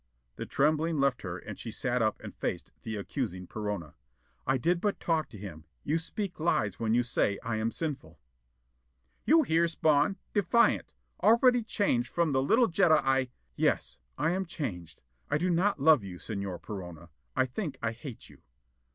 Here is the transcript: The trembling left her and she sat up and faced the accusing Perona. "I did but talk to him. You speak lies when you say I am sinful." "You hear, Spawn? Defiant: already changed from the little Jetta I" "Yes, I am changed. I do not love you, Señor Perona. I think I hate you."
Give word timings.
The 0.35 0.47
trembling 0.47 0.99
left 0.99 1.21
her 1.21 1.37
and 1.37 1.59
she 1.59 1.69
sat 1.69 2.01
up 2.01 2.19
and 2.23 2.33
faced 2.33 2.71
the 2.81 2.95
accusing 2.95 3.45
Perona. 3.45 3.93
"I 4.47 4.57
did 4.57 4.81
but 4.81 4.99
talk 4.99 5.29
to 5.29 5.37
him. 5.37 5.65
You 5.83 5.99
speak 5.99 6.39
lies 6.39 6.79
when 6.79 6.95
you 6.95 7.03
say 7.03 7.37
I 7.43 7.57
am 7.57 7.69
sinful." 7.69 8.17
"You 9.25 9.43
hear, 9.43 9.67
Spawn? 9.67 10.17
Defiant: 10.33 10.95
already 11.21 11.61
changed 11.61 12.09
from 12.11 12.31
the 12.31 12.41
little 12.41 12.65
Jetta 12.65 12.99
I" 13.03 13.29
"Yes, 13.55 13.99
I 14.17 14.31
am 14.31 14.47
changed. 14.47 15.03
I 15.29 15.37
do 15.37 15.51
not 15.51 15.79
love 15.79 16.03
you, 16.03 16.17
Señor 16.17 16.59
Perona. 16.63 17.09
I 17.35 17.45
think 17.45 17.77
I 17.83 17.91
hate 17.91 18.27
you." 18.27 18.41